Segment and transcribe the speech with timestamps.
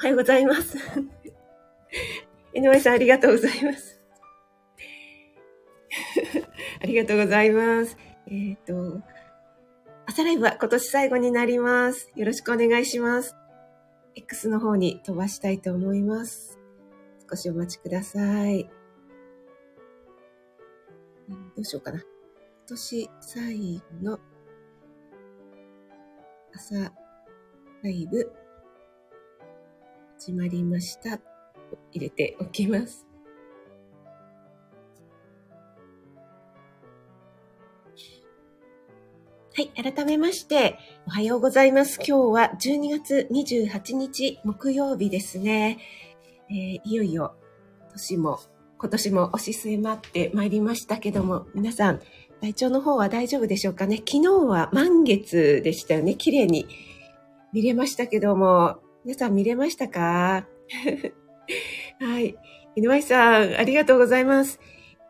[0.00, 0.78] おはようございます。
[2.56, 4.00] 井上さん、ありがとうございます。
[6.80, 7.98] ありがとうございます。
[8.26, 9.02] えっ、ー、と、
[10.06, 12.10] 朝ライブは今年最後になります。
[12.16, 13.36] よろしくお願いします。
[14.14, 16.58] X の方に飛ばしたいと思います。
[17.28, 18.70] 少しお待ちください。
[21.28, 21.98] どうしようかな。
[22.00, 22.06] 今
[22.68, 24.18] 年最後の
[26.54, 26.90] 朝
[27.82, 28.39] ライブ
[30.22, 31.18] 始まりました。
[31.92, 33.06] 入れておきます。
[39.56, 39.68] はい。
[39.68, 41.98] 改めまして、おはようございます。
[42.06, 45.78] 今日は12月28日木曜日ですね。
[46.50, 47.34] えー、いよいよ
[47.94, 48.40] 年も、
[48.76, 52.00] 今年も押し迫ってまいりましたけども、皆さん、
[52.42, 53.96] 体調の方は大丈夫でしょうかね？
[54.06, 56.14] 昨日は満月でしたよね。
[56.14, 56.68] 綺麗に
[57.54, 60.46] 見れましたけども、皆さん見れましたか？
[62.00, 62.36] はい。
[62.76, 64.60] NY さん、ありがとうございます。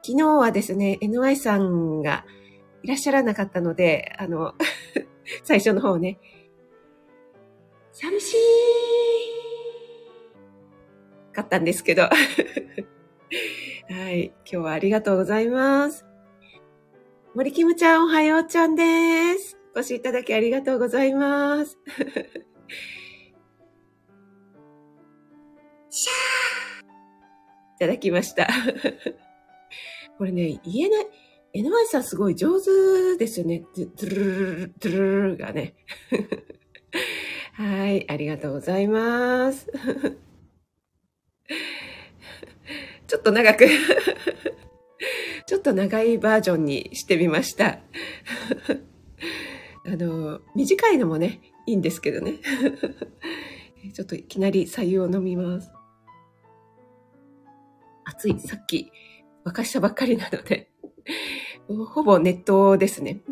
[0.02, 2.24] 昨日はですね、NY さんが
[2.82, 4.54] いらっしゃらなかったので、あの、
[5.44, 6.18] 最初の方ね、
[7.92, 8.36] 寂しい
[11.34, 12.02] かったんですけど。
[13.90, 14.26] はい。
[14.26, 16.06] 今日はありがとうございます。
[17.34, 19.58] 森キムちゃん、おはようちゃんです。
[19.76, 21.78] お越しいただきありがとうございます。
[25.90, 26.84] シャー
[27.76, 28.48] いただきました。
[30.18, 31.06] これね、言えない。
[31.54, 33.64] NY さんすごい上手ですよね。
[33.74, 35.74] ドゥルルルドゥルルがね。
[37.54, 39.66] はい、ありがとうございます。
[43.06, 43.66] ちょっと長く
[45.46, 47.80] ちょっと長いバージョンにしてみました。
[49.84, 52.34] あの、短いのもね、いいんですけどね。
[53.94, 55.72] ちょっといきなり左右を飲みます。
[58.10, 58.92] 暑い、さっき
[59.44, 60.70] 沸かしたばっかりなので
[61.68, 63.22] ほぼ熱湯ですね。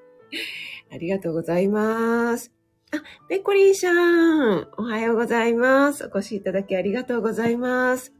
[0.92, 2.52] ありがとうございます。
[2.92, 6.04] あ、ペコリンさん、おはようございます。
[6.04, 8.12] お越しいただきありがとうございます。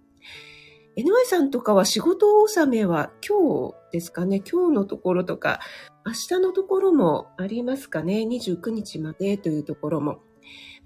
[0.97, 4.41] NY さんとかは仕事納めは今日ですかね？
[4.51, 5.61] 今日のところとか、
[6.07, 10.21] 明日のところもありますかね ?29 日までというところも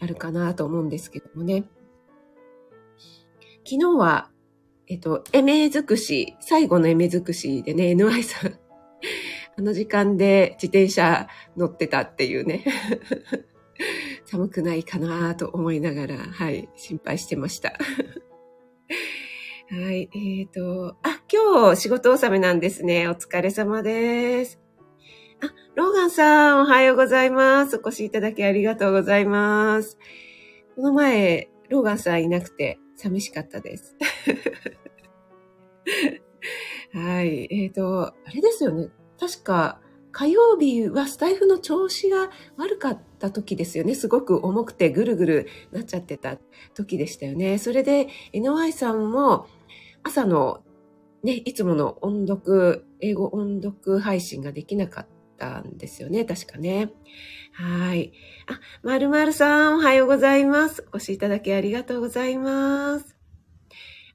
[0.00, 1.64] あるかなと思うんですけどもね。
[3.64, 4.30] 昨日は
[4.90, 8.58] えっと、エメ尽くし、最後のエメ尽くしでね、NY さん、
[9.58, 12.64] あの時間で自転車乗ってたっていうね、
[14.24, 17.74] 寒くないかなと思いながら、はい、心配してました。
[19.70, 23.08] はい、えっ、ー、と、あ、今日仕事納めなんですね。
[23.08, 24.58] お疲れ様です。
[25.42, 27.76] あ、ローガンさん、おはようございます。
[27.76, 29.98] お越しいただきありがとうございます。
[30.74, 33.94] この前、ローガンさんいなくて寂しかったです。
[36.92, 37.48] はい。
[37.50, 38.90] えっ、ー、と、あれですよね。
[39.18, 39.80] 確か、
[40.12, 43.94] 火曜日はスタイフの調子が悪かった時ですよね。
[43.94, 46.38] すごく重くてぐるぐるなっちゃってた
[46.74, 47.58] 時でしたよね。
[47.58, 49.46] それで NY さんも
[50.02, 50.62] 朝の
[51.22, 55.06] ね、いつもの音読、英語音読配信ができなかっ
[55.36, 56.24] たんですよね。
[56.24, 56.92] 確かね。
[57.52, 58.12] はい。
[58.46, 60.86] あ、まるまるさん、おはようございます。
[60.92, 63.17] お越しいただきありがとうございます。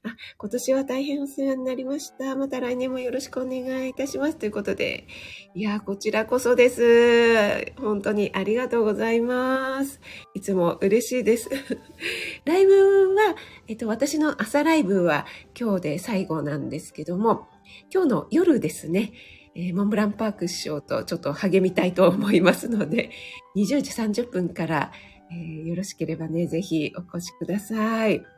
[0.04, 2.36] あ、 今年は大変お世話になりました。
[2.36, 4.36] また来年もよろしくお願いいたします。
[4.36, 5.06] ということで、
[5.54, 7.72] いや、こちらこそです。
[7.76, 10.00] 本当にありがとうございます。
[10.34, 11.48] いつも嬉しいです。
[12.44, 13.34] ライブは、
[13.66, 15.26] えっと、私の朝ライブは
[15.58, 17.48] 今日で最後なんですけども、
[17.92, 19.12] 今日の夜ですね、
[19.54, 23.10] えー、モンブランパーク師匠とちょっと励みたいと思いますので、
[23.56, 23.90] 20時
[24.24, 24.92] 30分から、
[25.30, 28.33] えー、よろしければね、ぜひお越しください。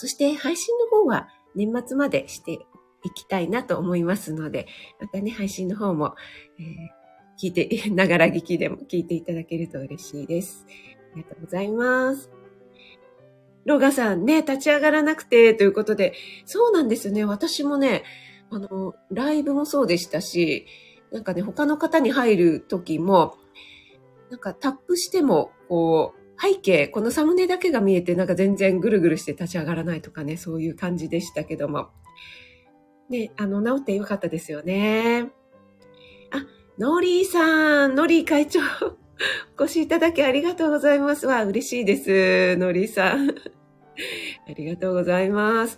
[0.00, 4.66] そして配信の方は年末までしていきたいなと思いますので、
[4.98, 6.14] またね、配信の方も、
[6.58, 10.64] えー、聞いて、 ながら聞きでも聞いていただけると嬉しいです。
[11.12, 12.30] ありがとうございます。
[13.66, 16.14] ロガさんね、立ち上がらなくてということで、
[16.46, 17.26] そうなんですよね。
[17.26, 18.04] 私もね、
[18.48, 20.64] あの、ライブもそうでしたし、
[21.12, 23.34] なんかね、他の方に入る時も、
[24.30, 31.90] なんかタップしても、こう、背景、このサムネだけが見えてなんか全然ぐるぐるして立ち上がらないとかね、そういう感じでしたけども。
[33.10, 35.30] ね、あの、治ってよかったですよね。
[36.30, 36.46] あ、
[36.78, 38.60] ノーリーさん、ノリー会長、
[39.58, 41.26] お越しいただきありがとうございます。
[41.26, 42.56] わ、嬉しいです。
[42.56, 43.30] ノリーさん。
[44.48, 45.76] ありがとうございます。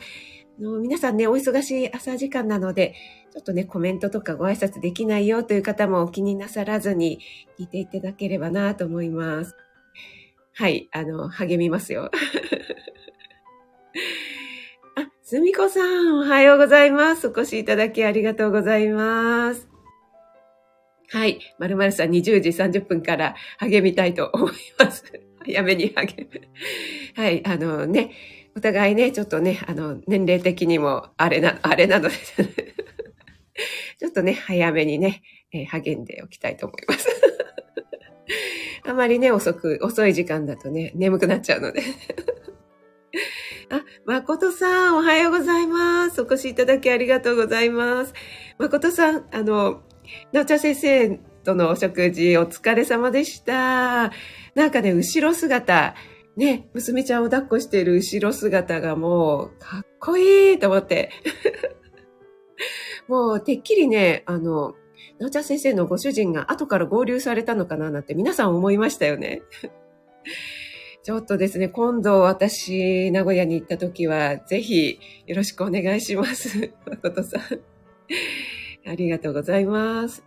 [0.61, 2.95] の皆さんね、お忙しい朝時間なので、
[3.33, 7.19] ちょっとね、コメントとかご挨拶できないよという方もお気になさらずに
[7.59, 9.57] 聞いていただければなと思います。
[10.55, 12.11] はい、あの、励みますよ。
[14.97, 17.29] あ、すみこさん、おはようございます。
[17.29, 19.73] お越しいただきありがとうございます。
[21.09, 21.41] はい。
[21.59, 25.05] まるまるさん20時30分から励みたいと思います。
[25.45, 26.41] 早めに励む。
[27.15, 27.43] はい。
[27.47, 28.11] あのね、
[28.55, 32.15] お互いね、ちょっとね、あの、年齢的にも、あれな、あれなので、
[33.99, 35.23] ちょっとね、早めにね、
[35.53, 37.22] えー、励んでおきたいと思います。
[38.85, 41.83] あまりね、遅く、遅い時間だとね、眠くなっちゃうので。
[43.71, 46.21] あ、誠さん、おはようございます。
[46.21, 48.15] お越しいただきありがとうございます。
[48.59, 49.83] 誠さん、あの、
[50.33, 54.13] なおちゃ先生とのお食事お疲れ様でした。
[54.55, 55.95] なんかね、後ろ姿、
[56.37, 61.11] ね、娘ちゃんを抱っこしている後ろ姿がもう、かっこいいと思って。
[63.07, 64.75] もう、てっきりね、あの、
[65.23, 69.43] なおちゃん先生のご主人が後から合流されたのかななんて皆さん思いましたよね。
[71.05, 76.73] ちょっとですね、今度私、名古屋に行った時は、ぜひよろしくお願いします。
[76.87, 77.41] 誠さん。
[78.89, 80.25] ありがとうございます。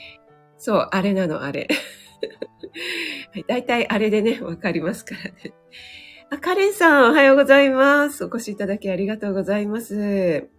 [0.58, 1.68] そう、あれなの、あれ。
[3.32, 5.54] はい、大体あれでね、わかりますからね。
[6.28, 8.22] あ、カレンさん、おはようございます。
[8.24, 10.50] お越しいただきありがとうございます。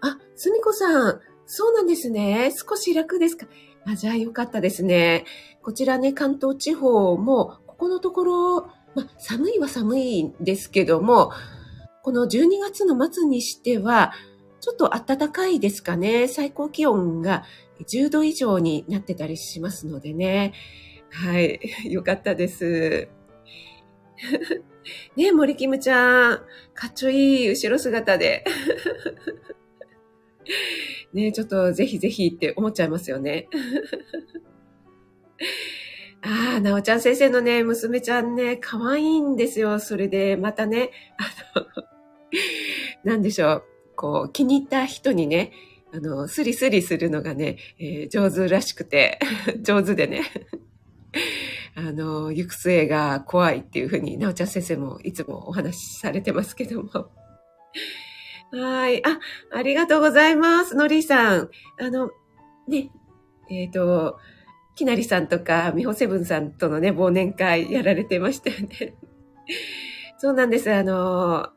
[0.00, 2.52] あ、すみこさん、そうなんですね。
[2.52, 3.46] 少し楽ですか？
[3.86, 5.24] あ、じゃあよかったですね。
[5.62, 8.60] こちらね、関東地方も、ここのところ、
[8.94, 11.30] ま寒いは寒いんですけども、
[12.02, 14.12] この12月の末にしては、
[14.60, 16.26] ちょっと暖かいですかね。
[16.28, 17.44] 最高気温が
[17.86, 20.52] 10度以上になってたりしますのでね。
[21.10, 21.60] はい。
[21.90, 23.08] よかったです。
[25.16, 26.38] ね森キムちゃん。
[26.74, 28.44] かっちょいい後ろ姿で。
[31.12, 33.48] ねちょっとぜひぜひって思っちゃいますよね。
[36.22, 39.78] ああ、なおちゃん先生のね、娘ちゃんね、可愛いんですよ。
[39.78, 41.66] それで、またね、あの、
[43.04, 43.64] なんでしょう。
[43.94, 45.52] こう、気に入った人にね、
[45.92, 49.20] あの、スリスリするのがね、えー、上手らしくて、
[49.62, 50.22] 上手でね、
[51.76, 56.90] あの、行く末が怖いっていうふうに、なおちゃん先生もいつもお話しされてますけども。
[58.52, 59.04] はい。
[59.04, 59.18] あ、
[59.52, 60.76] ありがとうございます。
[60.76, 61.50] のりさん。
[61.80, 62.10] あの、
[62.68, 62.90] ね、
[63.50, 64.18] えっ、ー、と、
[64.74, 68.94] きなりさんとか、みほセブンさんとのね、忘年会やられてましたよね。
[70.18, 70.72] そうなんです。
[70.72, 71.48] あの、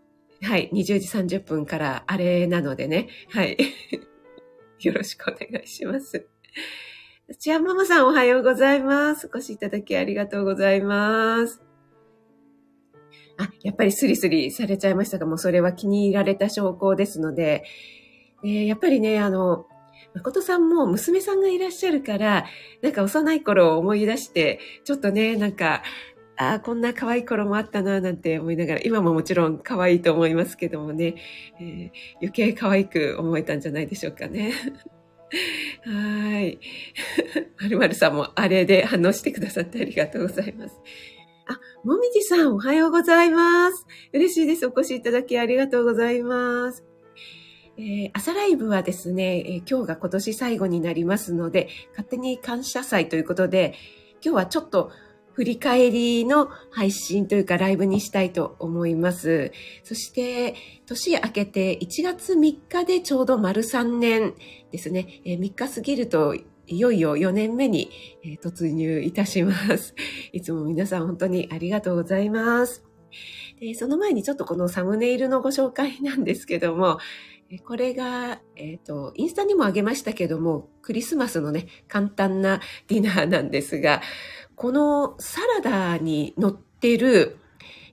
[0.41, 3.57] はい、20時30分からあれなのでね、はい。
[4.81, 6.27] よろしくお願いします。
[7.37, 9.29] ちゃんママさんおはようございます。
[9.31, 11.68] お越しいただきありがとうございます。
[13.39, 17.63] あ、やっぱりスリスリされちゃいましたが、もうそれは気に入られた証拠ですので、
[18.43, 19.65] え、やっぱりね、あの、
[20.13, 22.45] 誠さんも娘さんがいらっしゃるから、
[22.81, 25.83] なんか幼い頃を思い出して、ちょっとね、なんか、
[26.35, 31.15] ああ、こんな可愛い頃もあったな、なんて思いながら、今ももちろん可愛いと思いますけどもね、
[31.59, 34.53] えー、余計可愛く思えたんじゃないでしょうかね。
[35.85, 36.59] はい。
[37.61, 40.75] まるまるさんもあれで反応してくださってありがとうございます。
[41.85, 43.85] もみじさんおはようございます。
[44.11, 44.67] 嬉しいです。
[44.67, 46.83] お越しいただきありがとうございます。
[47.77, 53.75] えー、朝ライブはですね、えー、今日が今年最後になりますので、勝手に感謝祭ということで、
[54.21, 54.91] 今日はちょっと
[55.31, 59.53] 振り返りの配信というかライブにしたいと思います。
[59.85, 64.33] そして、年明けて1月3日でちょうど丸3年
[64.73, 65.21] ですね。
[65.23, 66.35] え3日過ぎると
[66.69, 67.89] いよいよ4年目に
[68.41, 69.95] 突入いたします。
[70.31, 72.83] いつも皆さん本当にありがとうございます。
[73.59, 76.99] でその前にちょっとこのサムネイルのご紹介なんですけども、
[77.65, 84.01] これが、えっ、ー、と、インスタにもあげましたけども、クリスマスのね、簡単なディナーなんですが、
[84.55, 87.39] このサラダに乗ってる、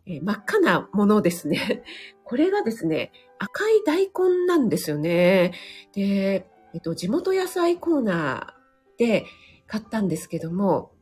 [0.05, 1.85] えー、真っ赤なものですね。
[2.25, 5.53] これがですね、赤い大根なんですよね。
[5.95, 9.25] で、えっと、地元野菜コーナーーで
[9.67, 10.93] 買ったんですけども、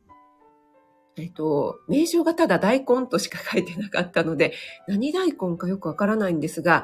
[1.17, 4.53] えっと、名称がただ大根としか書いてなかったので、
[4.87, 6.83] 何大根かよくわからないんですが、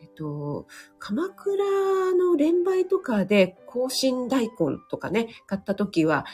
[0.00, 0.66] えっと、
[0.98, 1.64] 鎌倉
[2.14, 6.26] の連売とかで香辛大根とかね、買った時は、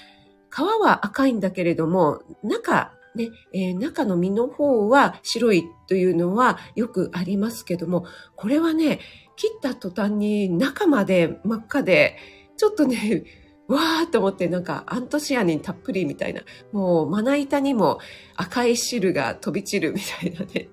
[0.51, 9.01] 皮は赤いんだけれども、中、ね、えー、中の実の方は白いというのはよくありますけども、これはね、
[9.37, 12.17] 切った途端に中まで真っ赤で、
[12.57, 13.25] ちょっとね、
[13.69, 17.99] わーと思ってなんかアントシアニンたっぷりみたいな、もうまな板にも
[18.35, 20.71] 赤い汁が飛び散るみたいなね、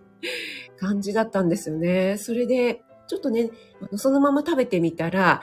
[0.78, 2.18] 感じだったんですよね。
[2.18, 3.52] それで、ちょっとね、
[3.98, 5.42] そのまま食べてみたら、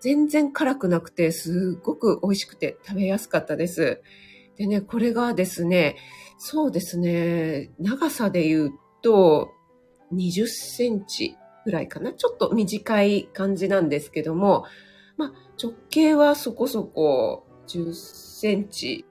[0.00, 4.02] 全然辛くなくて、すっごく美味しくて食べやすかったです。
[4.56, 5.96] でね、これがですね、
[6.38, 9.50] そうですね、長さで言うと、
[10.12, 12.12] 20センチぐらいかな？
[12.12, 14.64] ちょっと短い感じなんですけども、
[15.20, 19.04] まあ、直径はそこそこ10センチ、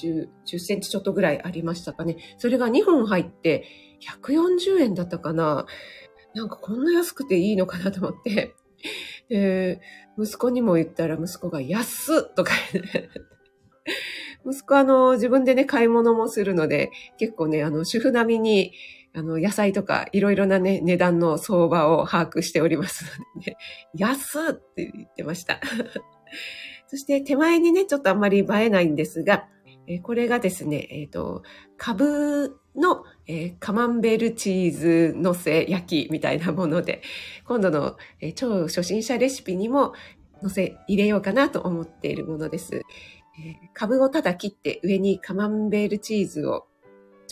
[0.00, 2.16] 10, 10センチちょっとぐらいありましたかね。
[2.38, 3.64] それが2本入って
[4.22, 5.66] 140円だったかな。
[6.34, 8.54] なんかこんな安くていいのかなと思って。
[9.28, 9.80] で、
[10.16, 12.52] 息子にも言ったら息子が安っとか
[14.46, 18.72] 息子あの、自分でね、買い物もするので、結構ね、あの、主婦並みに、
[19.14, 23.04] あの、野菜とかいろいろなね、値段の相場を把握しております
[23.36, 23.56] ので、ね、
[23.94, 25.60] 安って言ってました。
[26.88, 29.48] そして手前にね、ちょっとあんまり映えないんですが、
[29.86, 31.42] えこれがですね、えっ、ー、と、
[31.76, 37.02] 株の、えー、カマンベールチーズのせ焼きみたいなもので、
[37.44, 39.92] 今度の、えー、超初心者レシピにも
[40.42, 42.82] 乗せ入れようかなと思っているものです。
[43.40, 46.66] え株をただ切って上にカマンベールチーズを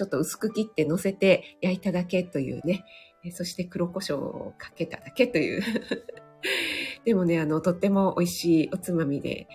[0.01, 2.87] ちょっと薄く切って乗せて焼いただけというね、
[3.33, 5.63] そして黒胡椒をかけただけという
[7.05, 9.47] でもね、あの、とっても美味しいおつまみで、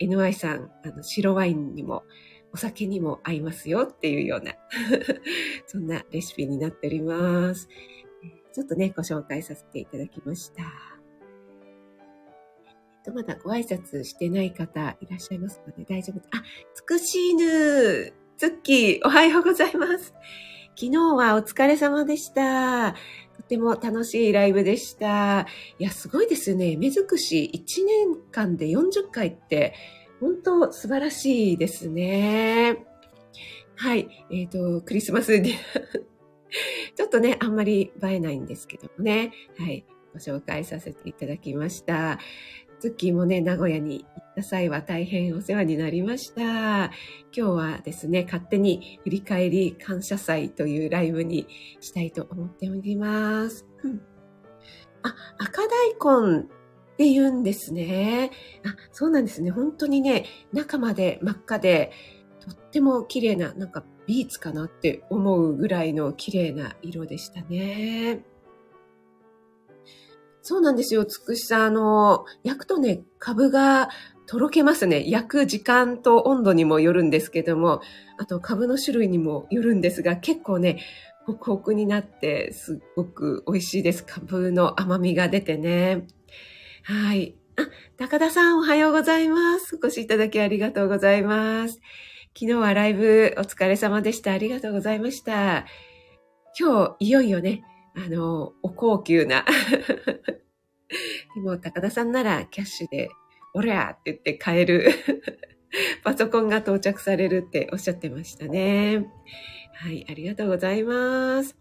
[0.00, 2.04] NY さん、あの、白ワインにも、
[2.52, 4.52] お酒にも合いますよっていうような
[5.66, 7.66] そんなレシピになっております。
[8.52, 10.62] ちょっとね、ご紹介させていただきました。
[13.12, 16.20] まだご挨拶してない方いらっしゃいますので大丈夫。
[16.30, 20.12] あ、つくしーぬツッキー、おはようございます。
[20.74, 22.90] 昨日はお疲れ様でした。
[23.36, 25.46] とても楽しいライブでした。
[25.78, 26.76] いや、すごいですね。
[26.76, 29.74] 目尽くし1年間で40回って、
[30.18, 32.84] 本当素晴らしいですね。
[33.76, 34.08] はい。
[34.32, 35.54] えっ、ー、と、クリスマスに
[36.96, 39.30] ちょっとね、あんまり映えないんですけどもね。
[39.56, 39.86] はい。
[40.12, 42.18] ご紹介させていただきました。
[42.82, 46.42] ツッキーもね、名古屋に行った際は大変お世話になりました。
[46.42, 46.90] 今
[47.32, 51.46] 日はですね、勝手に振り返り感謝祭というライブに
[51.80, 53.64] したいと思っております。
[53.84, 54.02] うん、
[55.04, 56.42] あ、赤大根っ
[56.96, 58.32] て言うんですね。
[58.66, 59.52] あ、そうなんですね。
[59.52, 61.92] 本当にね、中まで真っ赤で、
[62.40, 68.24] とっても綺麗な、なんかビーツかなって思うぐらいの綺麗な色でしたね。
[70.42, 71.04] そうなんですよ。
[71.04, 73.88] つくしさん、あの、焼くとね、株が
[74.26, 75.08] とろけますね。
[75.08, 77.80] 焼く時間と温度にもよるんですけども、
[78.18, 80.80] あと株の種類にもよるんですが、結構ね、
[81.26, 84.04] ホクホクになってすっごく美味しいです。
[84.04, 86.06] 株の甘みが出てね。
[86.82, 87.36] はい。
[87.56, 89.76] あ、高田さんおはようございます。
[89.76, 91.80] お越しいただきありがとうございます。
[92.34, 94.32] 昨日はライブお疲れ様でした。
[94.32, 95.66] ありがとうございました。
[96.58, 97.62] 今日いよいよね、
[97.94, 99.44] あの、お高級な
[101.34, 103.08] でも、高田さんならキャッシュで、
[103.54, 104.90] おりゃって言って買える
[106.02, 109.06] パソコンが到着されるっておっしゃってましたね。
[109.74, 111.56] はい、ありがとうございます。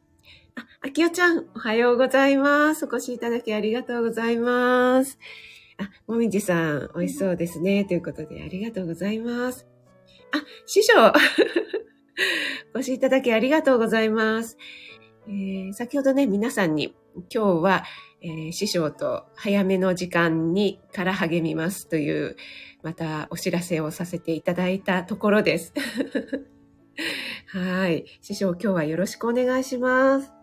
[0.55, 2.85] あ、あきおちゃん、おはようございます。
[2.85, 5.17] お越しいただきありがとうございます。
[5.77, 7.85] あ、もみじさん、美味しそうですね。
[7.85, 9.65] ということで、ありがとうございます。
[10.33, 10.93] あ、師匠
[12.75, 14.57] お越しいただきありがとうございます。
[15.27, 16.95] えー、先ほどね、皆さんに
[17.33, 17.83] 今日は、
[18.21, 22.35] えー、師匠と早めの時間にから励みますという、
[22.81, 25.73] またお知らせをさせていただいたところです。
[27.47, 28.05] はい。
[28.21, 30.33] 師匠、今日はよろしくお願いします。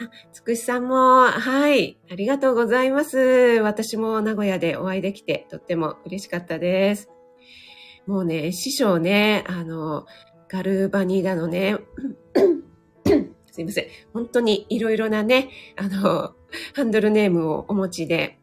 [0.00, 1.98] あ、つくしさんも、はい。
[2.10, 3.18] ありがとうございます。
[3.62, 7.10] 私も名古屋でお会いできて、とっても嬉しかったです。
[8.06, 10.06] もうね、師匠ね、あの、
[10.48, 11.76] ガルバニーだのね、
[13.52, 13.86] すいません。
[14.12, 16.34] 本当にいろいろなね、あの、
[16.74, 18.38] ハンドルネームをお持ちで、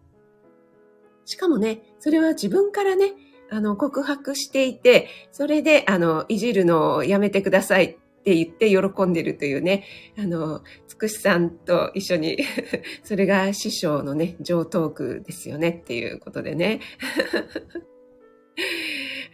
[1.25, 3.13] しかもね、それは自分からね、
[3.49, 7.89] あの、告白していて、それで、あの、いじるのをやめてくださいっ
[8.23, 9.85] て言って喜んでるというね、
[10.17, 12.37] あの、つくしさんと一緒に
[13.03, 16.79] それが師匠のね、上トークですよねっていうことでね。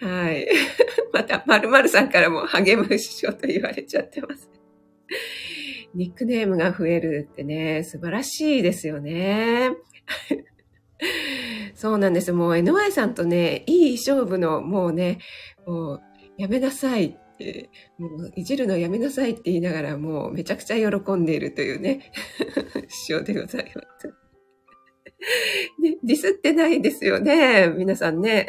[0.01, 0.47] はい。
[1.13, 4.49] また、まるまるさんからも励む師匠と言われちゃってます。
[5.93, 9.71] ニックネームが増えるってね、素晴らしいですよね。
[11.75, 12.31] そうなんです。
[12.31, 15.19] もう NY さんとね、いい勝負の、もうね、
[15.65, 16.01] もう、
[16.37, 22.11] やめなさいって、もう、いじるのやめなさいって言いながら、もう、めちゃくちゃ喜んでいるというね、
[22.87, 24.07] 師匠でございます。
[25.79, 28.47] ね、ディスってないですよね、皆さんね。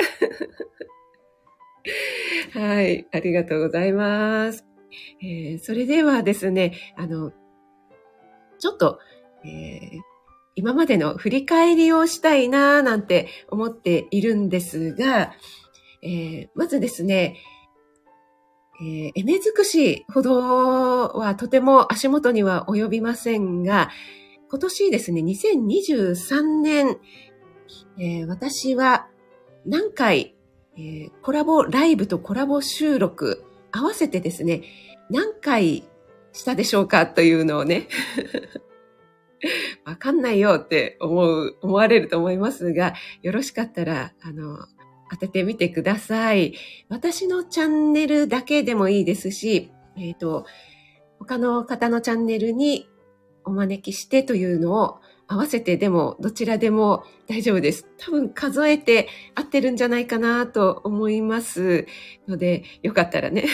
[2.55, 4.65] はい、ありがとうございます。
[5.23, 7.33] えー、それではですね、あの、
[8.59, 8.99] ちょっと、
[9.45, 10.01] えー、
[10.55, 15.33] 今までの振り返りをしたいなぁなんて思っているんですが、
[16.03, 17.37] えー、まずですね、
[18.81, 23.91] えー、エメ尽くしほどはとても足元には及びませんが、
[24.51, 26.99] 今年ですね、2023年、
[27.99, 29.09] えー、私は
[29.65, 30.37] 何回、
[30.77, 34.63] えー、コラボライブとコラボ収録合わせてですね、
[35.11, 35.85] 何回
[36.33, 37.89] したでしょうかというのをね、
[39.85, 44.59] わかんないよって思う、思われると思いますが、よろしかったら、あの、
[45.11, 46.55] 当ててみてください。
[46.89, 50.47] 私のチャンネルだけでもいいですし、えっ、ー、と、
[51.19, 52.89] 他の方のチャンネルに
[53.45, 55.01] お招きしてというのを
[55.33, 57.87] 合わせてでもどちらでも大丈夫です。
[57.97, 61.87] 多分数えて合ってるんじゃないかなと思います
[62.29, 63.47] ので、よかったらね、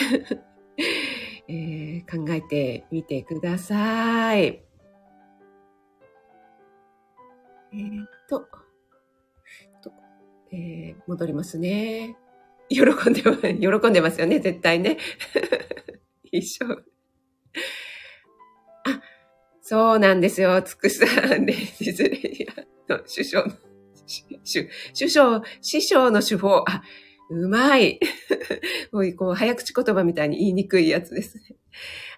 [1.47, 4.61] えー、考えてみてください。
[7.71, 7.79] え、っ
[8.27, 8.45] と、
[10.51, 12.17] えー、戻りますね。
[12.67, 13.21] 喜んで、
[13.55, 14.97] 喜んでますよね、絶対ね。
[16.29, 16.83] 一緒。
[19.69, 20.59] そうなんですよ。
[20.63, 22.47] つくさんで、いずれ
[22.89, 23.53] の首相の、
[24.97, 26.65] 首相、師匠の手法。
[26.67, 26.81] あ、
[27.29, 27.99] うまい。
[28.91, 31.55] もう、こう、早口言葉みたいに言いにくいやつですね。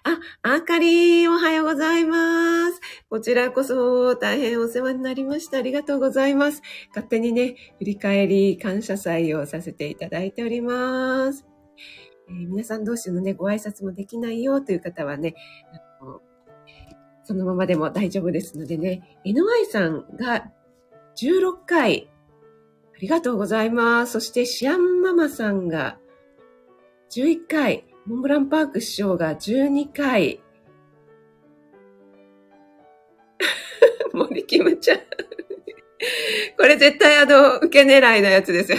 [0.02, 2.80] あ、あかりおはようございます。
[3.10, 5.58] こちらこそ大変お世話になりました。
[5.58, 6.62] ありがとうございます。
[6.88, 11.44] 勝手にね、振り返り感謝祭をさせていただいております。
[12.30, 15.34] えー、皆さん同士のね、ご挨拶もできないよという方はね、
[17.32, 20.50] そのままでも大丈夫ですのでね、NY さんが
[21.16, 22.10] 16回、
[22.94, 24.12] ありがとうございます。
[24.12, 25.96] そしてシアンママさんが
[27.10, 30.42] 11回、モンブランパーク師匠が12回、
[34.12, 34.98] 森キムちゃん。
[36.58, 38.78] これ絶対あの、受け狙いのやつですよ。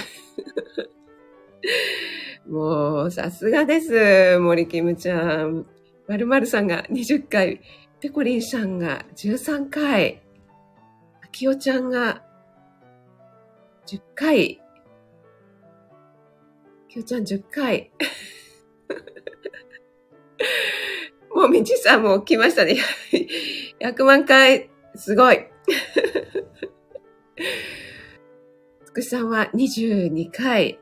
[2.45, 4.38] もう、さすがです。
[4.38, 5.65] 森キムちゃん。
[6.08, 7.62] まるまるさんが20回。
[8.04, 10.22] ペコリンさんが13回、
[11.24, 12.22] あきおちゃんが
[13.88, 14.62] 10回、
[16.89, 17.94] きおちゃん10回。
[21.34, 22.76] もうみちさんも来ましたね。
[23.80, 25.48] 100万回、すごい。
[28.84, 30.78] つくさんは22回。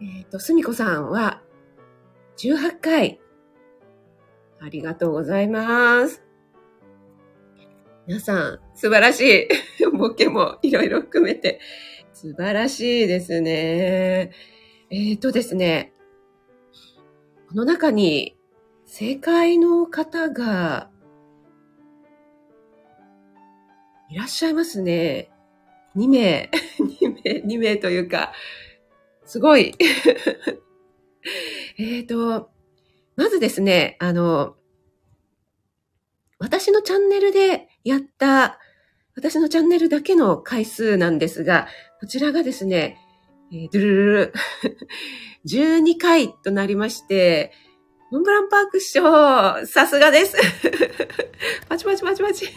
[0.00, 1.42] えっ、ー、と、すみこさんは
[2.38, 3.20] 18回。
[4.60, 6.22] ありがとうございます。
[8.06, 9.48] 皆さん、素晴らし
[9.80, 9.90] い。
[9.98, 11.60] ボケもいろいろ含めて、
[12.12, 14.30] 素晴らしいですね。
[14.90, 15.92] えっ、ー、とですね、
[17.48, 18.36] この中に
[18.84, 20.90] 正解の方が
[24.10, 25.30] いらっしゃいますね。
[25.96, 28.32] 2名、 2名、2名というか、
[29.24, 29.74] すごい。
[31.78, 32.50] えっと、
[33.14, 34.56] まずですね、あの、
[36.40, 38.58] 私のチャンネルでやった、
[39.14, 41.68] 私のチャンネルだけの回数なんですが、
[42.00, 42.98] こちらがですね、
[43.52, 44.32] えー、ドゥルルル、
[45.46, 47.52] 12回となりまして、
[48.10, 50.36] モンブランパーク師匠、さすがです。
[51.68, 52.48] パチパチパチパチ。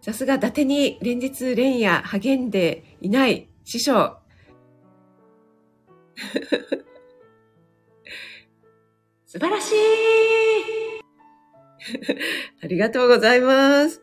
[0.00, 4.18] さすが伊達に連日連夜励んでいない師匠。
[9.36, 9.76] 素晴らしい
[12.64, 14.00] ありがとうございます。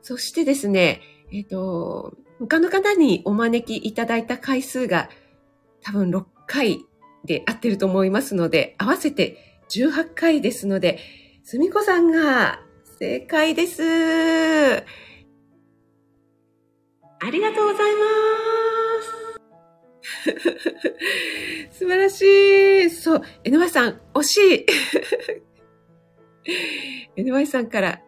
[0.00, 5.10] そしてですね、えっ、ー、と、他の方にお招きいただいた回数が
[5.82, 6.86] 多分6回
[7.26, 11.00] で合ってると思いますので、合わせて18回ですので、
[11.44, 12.62] すみこさんが
[12.98, 13.82] 正解です。
[13.82, 14.84] あ
[17.30, 17.98] りがとうございま
[18.78, 18.81] す。
[21.70, 22.90] 素晴らしい。
[22.90, 24.66] そう、NY さん、惜しい。
[27.22, 28.00] NY さんから、い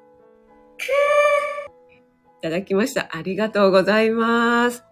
[2.42, 3.09] ただきました。
[3.12, 4.85] ありがとうございます。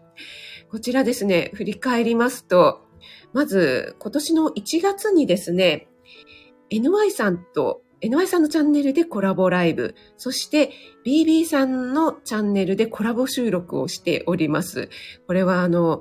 [0.70, 2.86] こちらですね、振り返りますと、
[3.32, 5.88] まず今年の1月にですね、
[6.70, 10.72] NY さんと NY さんのチャンネルでコラボライブ、そして
[11.06, 14.90] BB さんのチャンネルでコラボ収録をしております。
[15.28, 16.00] これはあの、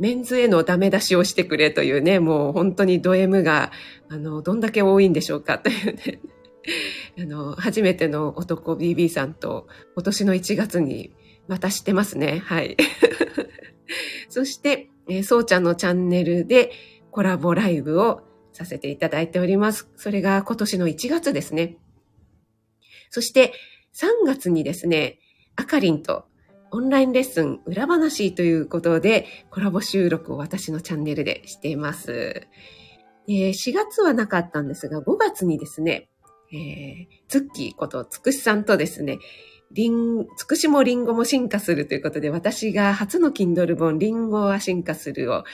[0.00, 3.70] メンズへのダメ出しをしてくれというね、もう本当にド M が、
[4.08, 6.20] あの、どんだけ多いんでしょうかというね。
[7.20, 11.12] あの、初めての男 BB さんと今年の1月に
[11.48, 12.40] また知ってますね。
[12.46, 12.78] はい。
[14.30, 16.72] そして、えー、そうちゃんのチャンネルで
[17.10, 19.90] コラボライブをさせていただいております。
[19.96, 21.76] それが今年の1月ですね。
[23.10, 23.52] そして
[23.92, 25.18] 3月にですね、
[25.56, 26.24] あかりんと
[26.72, 32.46] オンラインレッスン裏話ということでコラボ収録を私のチャンネルでしています。
[33.28, 36.08] 4月はなかったんですが、5月にですね、
[36.52, 39.18] えー、ツッキーことつくしさんとですね、
[39.72, 45.44] リン、つくしもリンゴも進化するということで、私が初の Kindle 本、リンゴは進化するを、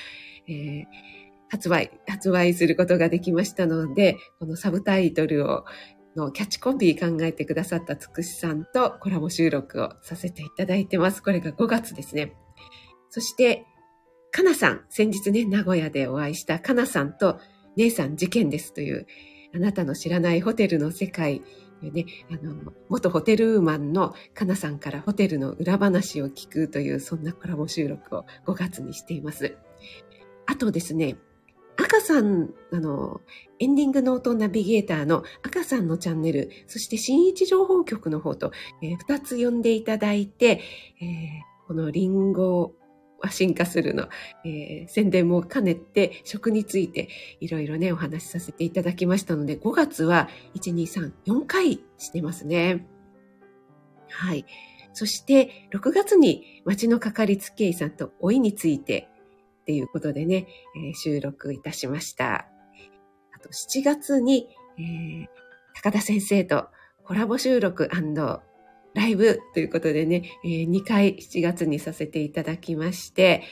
[0.49, 0.85] えー、
[1.49, 5.65] 発売、発売することができましたので、このサブタイトルを、
[6.17, 11.23] のキャッチコピー考えてくださったつくしさんとコラボ収録をさせていただいてます。
[11.23, 12.35] これが5月ですね。
[13.11, 13.65] そして、
[14.33, 17.39] かなさん、先日ね、名古屋でお会いしたかなさんと、
[17.77, 19.07] 姉さん事件ですという、
[19.55, 21.43] あなたの知らないホテルの世界
[21.83, 29.57] ね、あの、元ホテルウーマンのかなさんからホテルの裏話を聞くという、そんなコラボ収録を5月にしています。
[30.47, 31.17] あとですね、
[31.87, 33.21] 赤さん、あの、
[33.61, 38.51] エンディングノートナビゲーターの赤さんのチャンネル、そして新一情報局の方と、
[38.83, 40.61] えー、2つ呼んでいただいて、
[41.01, 42.73] えー、このリンゴ
[43.21, 44.09] は進化するの、
[44.45, 47.09] えー、宣伝も兼ねて食について
[47.41, 52.85] いろいろね、お話しさせていただきましたので、5月は1、2、3、4回してますね。
[54.11, 54.45] はい。
[54.93, 59.09] そして、6月に町のかかりつけ医さんと老いについて
[59.67, 62.47] っていうことでね、えー、収録いたしました。
[63.35, 64.49] あと7月に、
[64.79, 65.27] えー、
[65.75, 66.69] 高田先生と
[67.03, 67.91] コラボ収録
[68.95, 73.43] ライブということでね、えー、2回7月にさせていただきまして、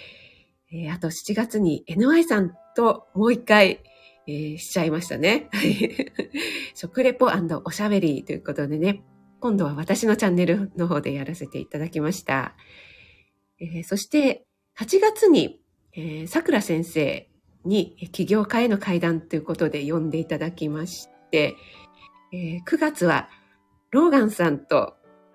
[0.73, 3.83] えー、あと7月に NY さんともう1回、
[4.29, 5.49] えー、しちゃいましたね。
[6.75, 7.27] 食レポ
[7.65, 9.03] おしゃべりということでね、
[9.41, 12.55] 今度は私のチャンネルの方でやらせていただきました。
[13.61, 14.47] えー、そして
[14.79, 15.61] 8月に、
[15.97, 17.29] えー、桜先生
[17.65, 21.57] に起業家への会談ということで呼んでいただきまして、
[22.33, 23.29] えー、9月は
[23.91, 24.95] ローガンさんと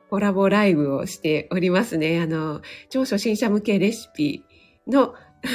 [0.09, 2.19] コラボライブをしておりますね。
[2.19, 4.43] あの、超初心者向けレシピ
[4.87, 5.13] の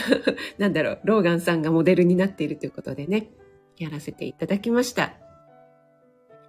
[0.58, 3.30] なんだろう、ローガンさんがモデルになっているということでね、
[3.76, 5.14] やらせていただきました。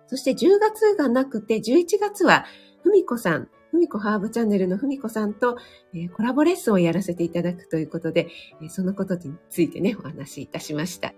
[0.08, 2.46] そして10月がなくて、11月は、
[2.84, 5.58] ふみこさん、ふみこハーブチャンネルのふみこさんと、
[5.94, 8.30] え、コラボレッスンをやらせていただくということで、
[8.64, 11.14] え、そのことについてね、お話しいたしました。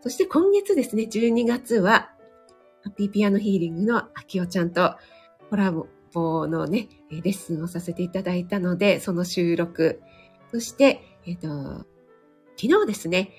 [0.00, 2.10] そして今月ですね、12月は、
[2.82, 4.96] ハッピーピアノヒーリングのあきおちゃんと
[5.50, 10.00] コラボのね、レッスンをさせていただいたので、その収録。
[10.50, 11.86] そして、えっ、ー、と、
[12.56, 13.30] 昨日ですね、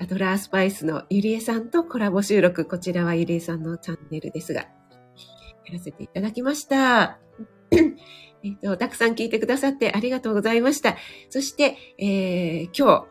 [0.00, 2.64] アドラースパイスのゆりえさんとコラボ収録。
[2.64, 4.68] こちらはゆりえさんのチャンネルですが、や
[5.74, 7.18] らせていただきました。
[8.42, 10.96] えっと、たくさん聞いてくださってありがとうございました。
[11.30, 13.06] そして、えー、今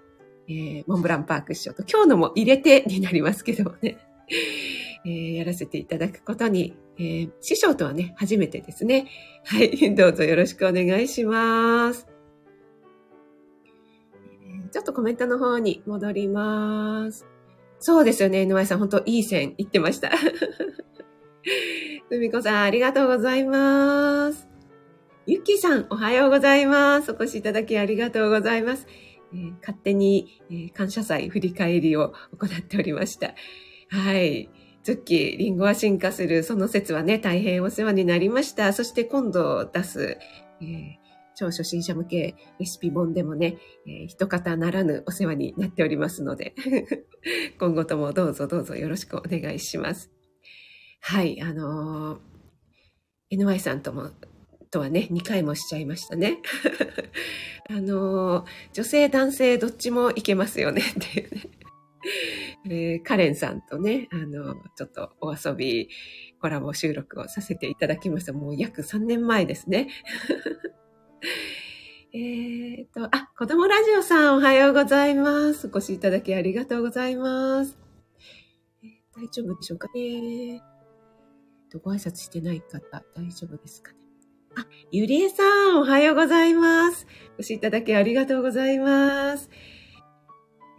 [0.47, 3.97] 日、えー、モンブランパーク師匠と今日のも入れてになりますけどもね。
[5.05, 9.05] えー、やらせていただくことに、えー、師匠とはね、初めてですね。
[9.43, 12.07] はい、どうぞよろしくお願いします。
[14.71, 17.25] ちょっとコメントの方に戻ります。
[17.79, 20.09] そうですよね、NY さん、本当いい線いってました。
[22.09, 24.44] ふみこさん、ありがとうございます。
[25.27, 27.11] ゆきさん、おはようございます。
[27.11, 28.85] お越しいただきありがとうございます。
[29.33, 33.33] えー、勝手に、えー、感謝祭振り返りを行っておりました。
[33.89, 34.51] はい。
[34.83, 38.71] ズッキー、リンゴは進化する、その説はね、大変お世話になりました。
[38.71, 40.19] そして今度出す、
[40.61, 40.95] えー、
[41.35, 43.57] 超初心者向けレシピ本でもね、
[43.87, 46.53] えー、一方ならぬお世話になっておりますので、
[47.59, 50.11] 今後ともどうぞどうぞよろしくお願いします。
[51.01, 54.11] はい、あのー、NY さんとも、
[54.75, 56.39] とはね、2回もしちゃいましたね。
[57.69, 61.41] あのー、女性男性どっちもいけますよねっていうね。
[62.67, 65.87] えー、カレンさんとね、あの、ちょっとお遊び
[66.41, 68.33] コラボ収録をさせていただきました。
[68.33, 69.87] もう約3年前ですね。
[72.11, 75.67] えっと、あ、子供ラジオさんおはようございます。
[75.67, 77.77] お越しいただきありがとうございます。
[78.83, 80.61] えー、大丈夫でしょうかね。
[81.71, 84.04] とご挨拶してない方、大丈夫ですかね。
[84.57, 87.05] あ、ゆりえさん、おはようございます。
[87.37, 89.49] お越しいただきありがとうございます。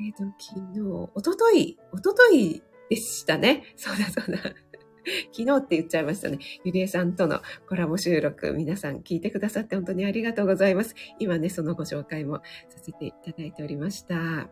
[0.00, 3.64] えっ、ー、と、昨日、おととい、おとといでしたね。
[3.76, 4.38] そうだそうだ。
[5.30, 6.38] 昨日って言っちゃいましたね。
[6.64, 10.94] ゆりえさんとのコラボ収録、皆さん聞いてくださって本当にありがとうございます。
[11.18, 12.36] 今ね、そのご紹介も
[12.70, 14.16] させていただいておりました。
[14.16, 14.48] あ、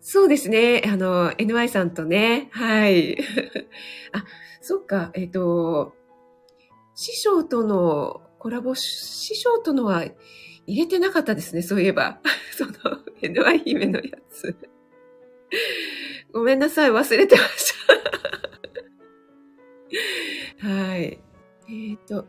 [0.00, 0.82] そうですね。
[0.86, 3.16] あの、NY さんとね、はい。
[4.12, 4.24] あ、
[4.60, 5.94] そっか、えっ、ー、と、
[7.02, 10.04] 師匠とのコラボ、師匠とのは、
[10.68, 12.20] 入れてなかったですね、そういえば。
[12.56, 12.72] その、
[13.20, 14.54] NY 姫のやつ。
[16.32, 17.74] ごめんなさい、忘れてまし
[20.60, 20.68] た。
[20.68, 21.00] はい。
[21.02, 22.28] えっ、ー、と、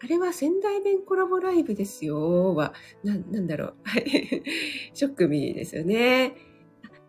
[0.00, 2.54] あれは仙台弁コラボライブですよ。
[2.54, 2.72] は、
[3.04, 3.74] な、なんだろう。
[3.84, 4.42] はい。
[4.94, 6.34] ショックミーですよね。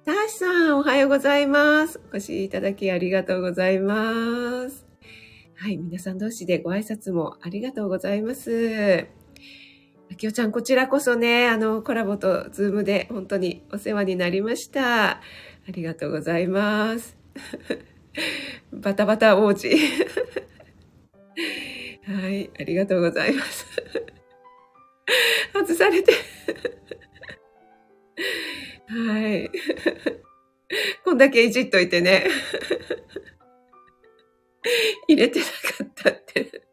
[0.03, 2.01] たーしさん、おはようございます。
[2.12, 4.88] お越しいただきありがとうございます。
[5.62, 9.10] はい、皆さん同士でご挨拶もありがとうございます。
[10.10, 15.10] あきおちゃん、こちらこそね、あの、コラボとズームで本当にお世話になりました。
[15.10, 15.22] あ
[15.67, 17.17] りがとうございます。
[18.72, 19.67] バタバタ王子。
[22.08, 23.65] はい、ありがとうございます。
[25.52, 26.13] 外されて。
[28.88, 29.52] はい。
[31.04, 32.28] こんだけいじっといてね。
[35.08, 35.51] 入れてなか
[35.84, 36.69] ったって。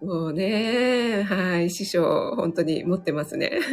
[0.00, 3.58] もうね、はい、師匠、本当に持ってますね。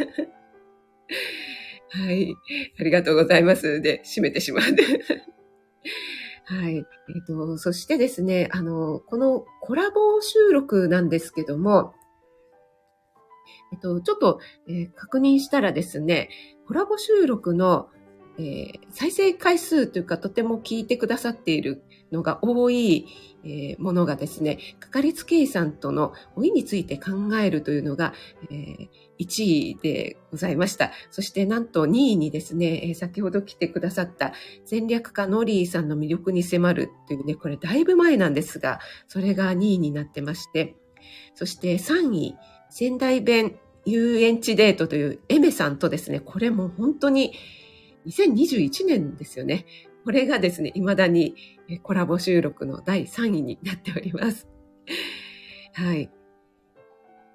[1.90, 2.34] はい、
[2.78, 3.80] ありがとうございます。
[3.80, 4.62] で、閉めてしまう。
[6.48, 6.76] はい。
[6.76, 11.94] えっ、ー、と、そしてですね、あの、このコラボ収録なんですけども、
[13.72, 16.28] えっと、ちょっと、えー、確認したらですね、
[16.66, 17.88] コラボ収録の、
[18.38, 23.06] え、再生回数というか、とても聞いてくださっているのが多い、
[23.78, 28.12] ものがですね、かかりつけ医さんとの老いについて考えるというのが、
[28.50, 28.88] えー、
[29.20, 30.90] 1位でございました。
[31.10, 34.32] そしてなんと2位にですね、先ほど来てくださった
[34.64, 40.74] 戦略家ノリーさんの魅力に迫るというね、これだいぶ前なんですが、それが2位になってまして、
[41.34, 42.36] そして3位、
[42.68, 47.32] 仙台弁遊園地デートというエメさんとですね、これも本当に
[48.06, 49.66] 2021年ですよね。
[50.04, 51.34] これがですね、未だに
[51.82, 54.48] コラボ収録の第3位になっております。
[55.74, 56.10] はい。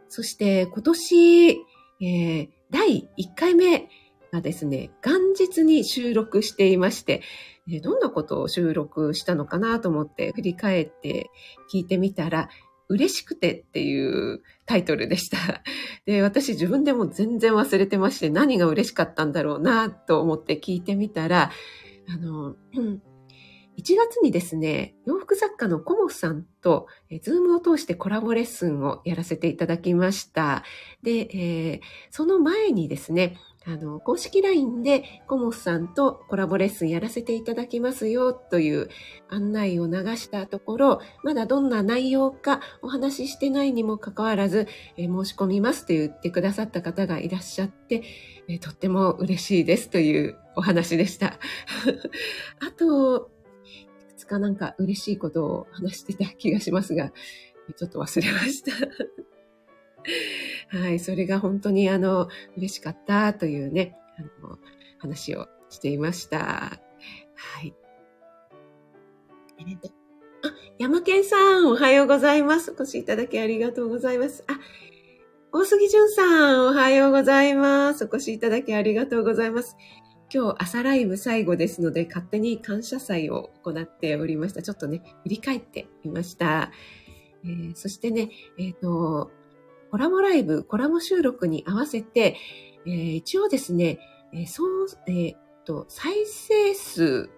[0.07, 3.89] そして今年、えー、第1回目
[4.31, 7.21] がですね、元日に収録していまして、
[7.83, 11.29] どんなことを収録したのかなと思って振り返って
[11.71, 12.49] 聞いてみたら、
[12.89, 15.37] 嬉しくてっていうタイトルでした。
[16.05, 21.51] で、私自分でも全然忘れてまして、何が嬉しかったんだろうなと思って聞いてみたら、
[22.09, 22.55] あの、
[23.81, 30.63] 1月にですね、洋服作家のコモフさんと、えズームを通してコラボレッスンをやらせていただきました。
[31.01, 38.89] で、えー、その前にですね、あの、公式 LINE でコモフさんとコラボレッスンやらせていただきますよという
[39.29, 48.03] 案内を流したところ、まだどんな内容かお話ししてないにもかかわらず、え申し込みますと言ってくださった方がいらっしゃって、
[48.47, 51.39] えとっても嬉しいですというお話でした。
[52.61, 53.31] あと、
[54.31, 57.11] かなんか嬉しいことを話してた気がしますが、
[57.75, 58.71] ちょっと忘れました。
[60.77, 64.57] はい、それが本当にあの、嬉しかったというね、あの、
[64.99, 66.39] 話をしていました。
[66.39, 67.73] はい。
[69.59, 72.71] えー、あ、山健さん、おはようございます。
[72.71, 74.45] お越しいただきありがとうございます。
[74.47, 74.59] あ、
[75.51, 78.05] 大杉淳さん、おはようございます。
[78.05, 79.75] お越しいただきありがとうございます。
[80.33, 84.61] 今日朝ライブ最後ですので、勝手に感謝祭を行っておりました。
[84.61, 86.71] ちょっとね、振り返ってみました。
[87.43, 89.29] えー、そしてね、えっ、ー、と、
[89.89, 92.37] コラボライブ、コラボ収録に合わせて、
[92.85, 93.99] えー、一応ですね、
[94.31, 97.29] えー、そう、えー、と、再生数、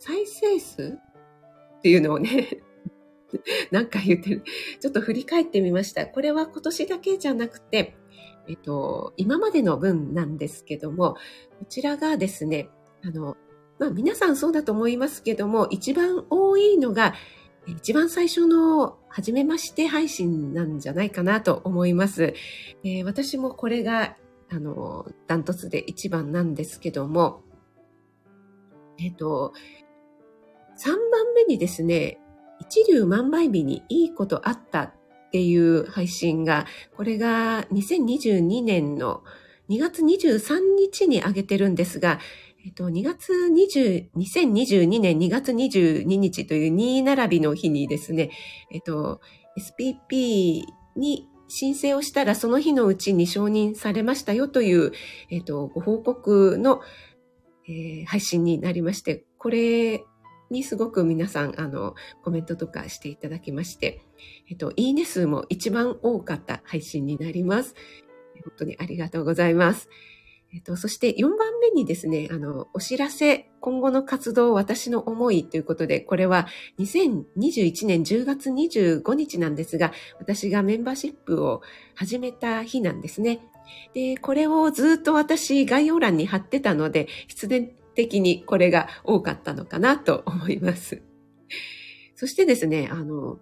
[0.00, 0.98] 再生数
[1.78, 2.60] っていうのをね、
[3.70, 4.42] なんか言ってる。
[4.80, 6.08] ちょっと振り返ってみました。
[6.08, 7.94] これは今年だけじゃなくて、
[8.48, 11.14] えっと、今までの分なんですけども、
[11.58, 12.68] こちらがですね、
[13.04, 13.36] あの、
[13.78, 17.14] まあ皆さんそうだと思いますけども、一番多いのが、
[17.66, 22.34] 一番最初の初めまして配信なんじゃないかなと思います。
[22.82, 24.16] えー、私もこれが、
[24.50, 27.42] あの、ダントツで一番なんですけども、
[28.98, 29.52] えっ、と、
[30.78, 30.98] 3番
[31.34, 32.18] 目にですね、
[32.60, 34.94] 一流万倍日にいいことあった
[35.32, 39.22] っていう配信が、これが2022年の
[39.70, 42.20] 2月23日に上げてるんですが、
[42.66, 48.30] えっと、2月20、2022年2月22日という2並びの日にですね、
[48.70, 49.22] えっと、
[49.58, 50.64] SPP
[50.96, 54.92] に申請をしたらその日のうちに承認されましたよという、
[55.30, 56.82] えっと、ご報告の、
[57.66, 60.04] えー、配信になりまして、これ
[60.52, 64.02] にすごく皆さん、あの、コメントとかしていただきまして、
[64.48, 67.74] えっと、いいね数も一番多かった配信になります。
[68.44, 69.88] 本当にありがとうございます。
[70.54, 76.46] えっと、そして4番目にですね、あの、お知らせ、今後の活動、私の思いということで、これは
[76.78, 81.62] 2021年10月25日なんですが、私がメンバーシップを
[81.94, 83.40] 始めた日なんですね。
[83.94, 91.02] で、これをずっと私概要欄に貼ってたので、必然的にこれが多かったのかなと思います。
[92.14, 93.38] そしてですね、あの、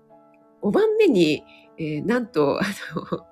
[0.62, 1.42] 5番目に、
[1.78, 3.26] えー、なんと、あの、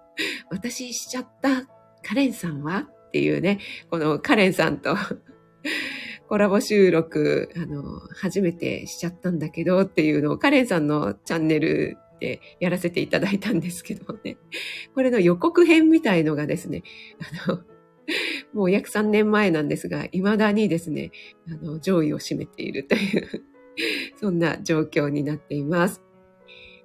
[0.51, 1.67] 私しちゃった
[2.03, 3.59] カレンさんはっていうね、
[3.91, 4.97] このカレンさんと
[6.29, 7.83] コラボ収録、あの、
[8.21, 14.37] 初めてしちゃったんだけどっていうのをカレンさんのチャンネルでやらせていただいたんですけどもね。
[14.95, 16.83] これの予告編みたいのがですね、
[17.47, 17.61] あの、
[18.53, 21.13] もう約3年前なんですが、未だにですね、
[21.49, 23.45] あの、上位を占めているという
[24.17, 26.03] そんな状況になっています。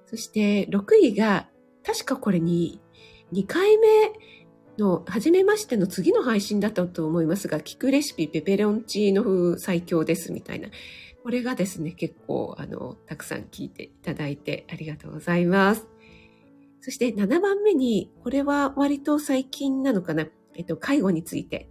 [0.06, 1.48] そして6位が、
[1.84, 2.80] 確かこれに
[3.32, 3.86] 2回目
[4.78, 10.68] の、初めましての次の配信だったと思いますが、聞くレシピペペロンチーノ風最強ですみたいな。
[11.22, 15.86] これがですね、結構、あの、たくさん聞いていただいてありがとうございます。
[16.80, 20.26] そして7番目に、これは割と最近なのかな。
[20.56, 21.70] えっと、介護について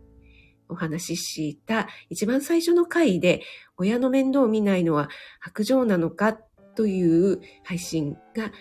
[0.70, 3.42] お話しした一番最初の回で、
[3.78, 6.38] 親の面倒を見ないのは白状なのか
[6.76, 8.52] という配信が、えー、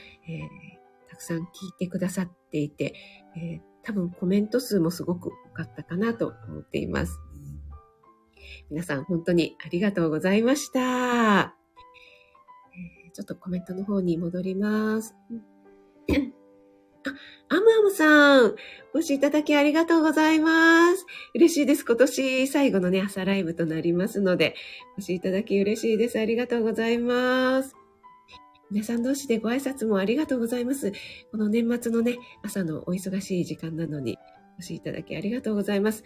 [1.11, 1.46] たくさん聞い
[1.78, 2.94] てくださっていて、
[3.37, 7.18] えー、多分コメント数もすごく多かったかなと思っています。
[8.70, 11.54] 皆さん本当にありがとうございました。
[13.14, 15.14] ちょっとコメントの方に戻ります。
[17.04, 18.54] あ、アムアムさん、
[18.94, 21.06] お越しいただきありがとうございます。
[21.34, 21.84] 嬉しいです。
[21.84, 24.54] 今年最後のね、朝ライブとなりますので、
[24.96, 26.18] お越しいただき嬉しいです。
[26.18, 27.74] ありがとうございます。
[28.70, 30.92] 皆さん同士でご挨拶もありがとうございます。
[31.30, 34.18] この年末のね、朝のお忙しい時間なのに、
[34.56, 36.04] お越しいただきありがとうございます。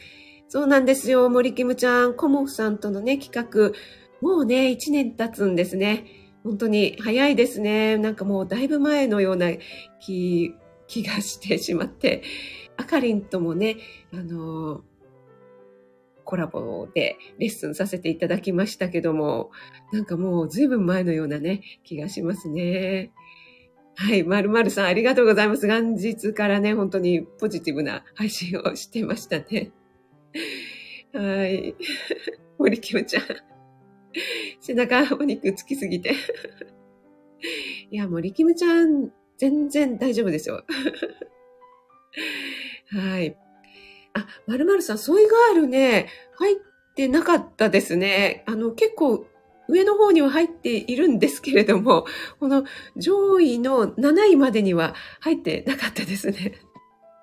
[0.48, 1.28] そうなんですよ。
[1.28, 3.72] 森キムちゃん、コモフさんとのね、企画、
[4.20, 6.06] もうね、1年経つんですね。
[6.46, 7.98] 本当に早いですね。
[7.98, 9.48] なんかもうだいぶ前のような
[10.00, 10.54] 気
[10.86, 12.22] 気がしてしまって、
[12.76, 13.76] あかりんともね、
[14.12, 14.82] あの、
[16.24, 19.50] コラボでレッスンさせていただきましたけども、
[19.92, 23.12] なんかもう随分前のようなね、気がしますね。
[23.94, 25.66] はい、まるまるさんありがとうございます。
[25.66, 29.72] 元日からね、本当にポジティブな配信をしてましたね。
[31.14, 31.74] はい。
[32.58, 33.22] 森キムちゃん。
[34.60, 36.12] 背中お肉つきすぎて。
[37.90, 40.64] いや、森キムちゃん全然大丈夫ですよ。
[42.88, 43.36] はい。
[44.14, 46.56] あ、まるまるさん、ソイガールね、入っ
[46.94, 48.44] てなかったですね。
[48.46, 49.26] あの、結構、
[49.68, 52.06] 上の方には入っているんですけれども、
[52.38, 52.64] この
[52.96, 56.52] 上位の7位までには入ってなかったですね。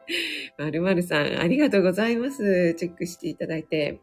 [0.58, 2.74] まるまるさん、ありがとうございます。
[2.76, 4.02] チェックしていただいて。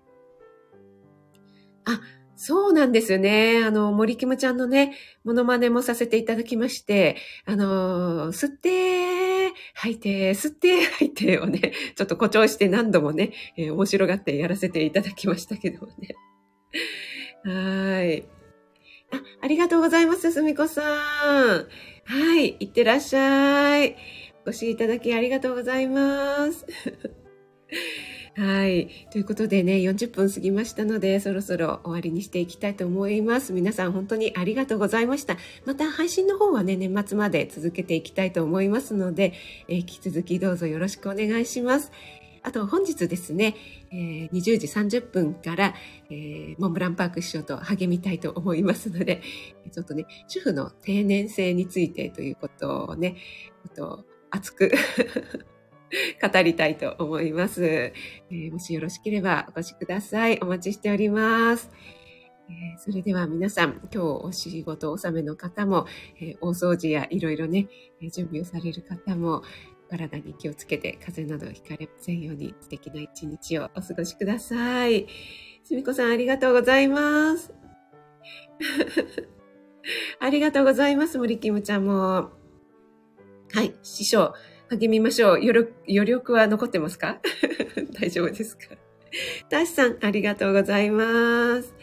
[1.85, 2.01] あ、
[2.43, 3.63] そうなんですよね。
[3.63, 16.17] あの、森キムちゃんのね、モノマネもさせていただきまして、あの、吸って、吐いて、吸って、 吐いてをね、ちょっと誇張して何度もね、えー、面白がってやらせていただきましたけどね。
[17.45, 18.25] はい。
[19.13, 20.87] あ、ありがとうございます、すみこさん。
[20.87, 21.67] は
[22.41, 23.97] い、いってらっしゃい。
[24.47, 26.65] お越しいただきありがとうございます。
[28.41, 28.89] はい。
[29.11, 33.53] ということでね、40分過ぎましたので、そろそろ終わりにしていきたいと思います。
[33.53, 35.37] 皆さん本当にありがとうございました。
[35.67, 39.35] また配信の方はね、年末まで続けていきたいと思いますので、
[39.69, 41.93] えー、引き続きどうぞよろしくお願いします。
[42.43, 43.57] あと本日ですね、
[43.93, 45.75] えー、20時30分から、
[46.09, 49.21] えー、モンブランパーク師匠と励みたいと思いますので、
[49.71, 53.17] ちょっとね、主婦の定年制についてということをね、
[53.77, 54.73] と熱く
[56.23, 60.39] 語りたいと思います、えー、もしよろしければお越しください。
[60.41, 61.71] お待ちしております。
[62.49, 65.87] えー、それでは皆さん、今日お仕事納めの方も、
[66.21, 67.69] えー、大掃除やいろいろね、
[68.13, 69.43] 準備をされる方も、
[69.89, 75.07] 体に気をつけて風邪などひかれませんように素敵な一日をお過ごしください。
[75.65, 77.53] すみこさんありがとうございます。
[80.21, 82.31] ありがとうございます、森キムちゃんも。
[83.53, 84.33] はい、師匠。
[84.71, 85.35] 励みましょう。
[85.37, 87.21] 余力余力は残ってますか？
[88.01, 88.77] 大丈夫ですか？
[89.49, 91.75] タシさん、ありがとうございます。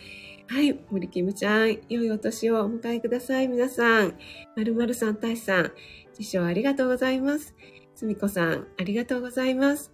[0.47, 0.79] はい。
[0.89, 3.49] 森キムちゃん、良いお年をお迎えください。
[3.49, 4.17] 皆さん。
[4.55, 5.71] まるまるさん、タシさん、
[6.13, 7.53] 師匠ありがとうございます。
[7.95, 9.91] すみこさん、ありがとうございます。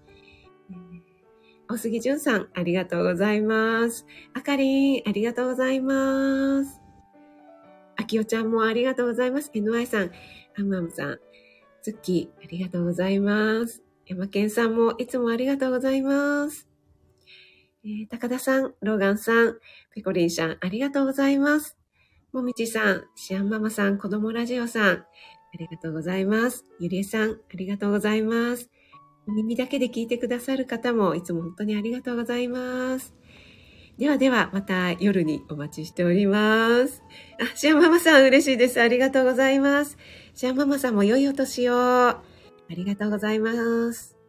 [1.68, 4.05] 大杉淳さん、ありがとうございます。
[4.36, 6.80] あかりん、ありがとうございます。
[7.95, 9.49] あきおちゃんもありがとうございます。
[9.55, 10.09] NY さん、
[10.53, 11.20] ハムハムさん、
[11.84, 13.84] ツッキー、ありがとうございます。
[14.05, 16.69] 山健さんもいつもありがとうございます。
[17.84, 19.57] えー、高田さん、ローガンさん、
[19.93, 21.77] ペコリンさん、ありがとうございます。
[22.31, 25.05] もみちさん、シアンママさん、子供ラジオさん、あ
[25.59, 26.65] りがとうございます。
[26.79, 28.69] ゆりえさん、ありがとうございます。
[29.27, 33.13] 耳だけで聞いてくださる方もいつも本当にありがとうございます。
[33.97, 37.03] ではでは、また夜にお待ちしております。
[37.39, 38.81] あ、シアンママさん嬉しいです。
[38.81, 39.97] ありがとうございます。
[40.36, 41.75] じゃあママさんも良いお年を。
[41.75, 42.21] あ
[42.69, 44.22] りがとうございます。